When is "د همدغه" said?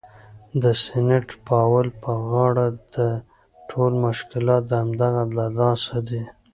4.67-5.23